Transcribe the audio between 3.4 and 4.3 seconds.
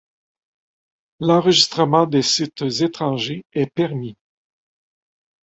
est permis.